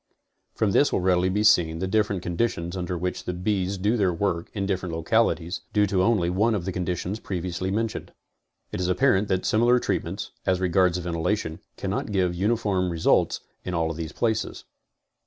From 0.55 0.71
this 0.71 0.91
will 0.91 0.99
readily 0.99 1.29
be 1.29 1.43
seen 1.43 1.77
the 1.77 1.85
different 1.85 2.23
conditions 2.23 2.75
under 2.75 2.97
which 2.97 3.25
the 3.25 3.35
bees 3.35 3.77
do 3.77 3.97
their 3.97 4.11
work 4.11 4.49
in 4.55 4.65
different 4.65 4.95
localities, 4.95 5.61
due 5.73 5.85
to 5.85 6.01
only 6.01 6.27
one 6.27 6.55
of 6.55 6.65
the 6.65 6.71
conditions 6.71 7.19
previously 7.19 7.69
mentioned. 7.69 8.11
It 8.71 8.79
is 8.79 8.87
apparent 8.87 9.27
that 9.27 9.45
similar 9.45 9.77
treatments, 9.77 10.31
as 10.43 10.59
regards 10.59 10.97
ventilation, 10.97 11.59
cannot 11.77 12.11
give 12.11 12.33
uniform 12.33 12.89
results 12.89 13.41
in 13.63 13.75
all 13.75 13.93
these 13.93 14.11
places. 14.11 14.63